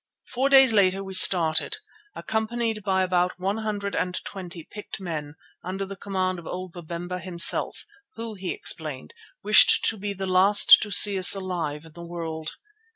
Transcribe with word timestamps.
Four 0.29 0.49
days 0.49 0.73
later 0.73 1.03
we 1.03 1.13
started, 1.13 1.77
accompanied 2.15 2.81
by 2.83 3.03
about 3.03 3.39
one 3.39 3.57
hundred 3.57 3.93
and 3.93 4.19
twenty 4.25 4.63
picked 4.63 4.99
men 4.99 5.35
under 5.63 5.85
the 5.85 5.95
command 5.95 6.39
of 6.39 6.47
old 6.47 6.73
Babemba 6.73 7.19
himself, 7.19 7.85
who, 8.15 8.33
he 8.33 8.51
explained, 8.51 9.13
wished 9.43 9.85
to 9.89 9.99
be 9.99 10.13
the 10.13 10.25
last 10.25 10.79
to 10.81 10.89
see 10.91 11.19
us 11.19 11.35
alive 11.35 11.85
in 11.85 11.93
the 11.93 12.01
world. 12.03 12.53